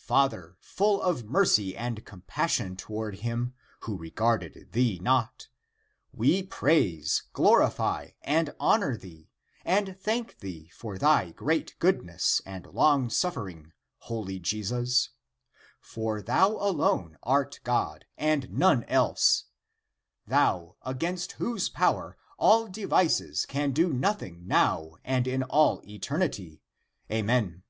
[0.00, 5.48] Father full of mercy and compassion toward him, who regarded thee not,
[6.10, 9.28] we praise, glorify, and honor thee
[9.62, 15.10] and thank thee for thy great goodness and long suffering, holy Jesus,
[15.82, 19.44] for thou alone art God and none else,
[20.26, 26.62] thou, against whose power all devices can do nothing now and in all eternity!
[27.12, 27.64] Amen